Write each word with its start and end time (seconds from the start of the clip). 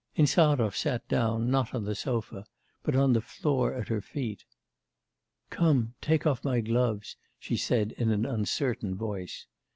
Insarov 0.15 0.75
sat 0.75 1.07
down, 1.07 1.51
not 1.51 1.75
on 1.75 1.83
the 1.83 1.93
sofa, 1.93 2.47
but 2.81 2.95
on 2.95 3.13
the 3.13 3.21
floor 3.21 3.75
at 3.75 3.87
her 3.89 4.01
feet. 4.01 4.45
'Come, 5.51 5.93
take 6.01 6.25
off 6.25 6.43
my 6.43 6.59
gloves,' 6.59 7.17
she 7.37 7.55
said 7.55 7.91
in 7.99 8.09
an 8.09 8.25
uncertain 8.25 8.95
voice. 8.95 9.45